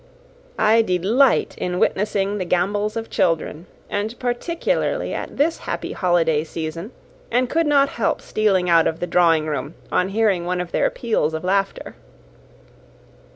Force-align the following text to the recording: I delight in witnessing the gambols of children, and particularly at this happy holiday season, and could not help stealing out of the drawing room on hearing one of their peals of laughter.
I 0.57 0.81
delight 0.81 1.53
in 1.59 1.77
witnessing 1.77 2.39
the 2.39 2.45
gambols 2.45 2.97
of 2.97 3.11
children, 3.11 3.67
and 3.87 4.17
particularly 4.17 5.13
at 5.13 5.37
this 5.37 5.59
happy 5.59 5.91
holiday 5.91 6.43
season, 6.43 6.91
and 7.29 7.47
could 7.47 7.67
not 7.67 7.89
help 7.89 8.19
stealing 8.19 8.67
out 8.67 8.87
of 8.87 8.99
the 8.99 9.05
drawing 9.05 9.45
room 9.45 9.75
on 9.91 10.09
hearing 10.09 10.43
one 10.47 10.59
of 10.59 10.71
their 10.71 10.89
peals 10.89 11.35
of 11.35 11.43
laughter. 11.43 11.93